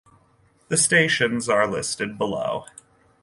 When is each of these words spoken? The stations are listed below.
The 0.69 0.77
stations 0.77 1.47
are 1.47 1.67
listed 1.67 2.17
below. 2.17 2.65